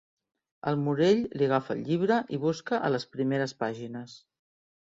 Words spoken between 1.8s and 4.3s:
llibre i busca a les primeres pàgines.